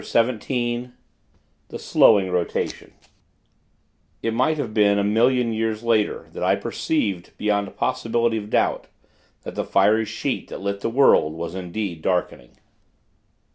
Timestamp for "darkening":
12.01-12.57